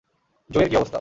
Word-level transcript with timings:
জোয়ের 0.49 0.69
কী 0.69 0.75
অবস্থা? 0.75 0.89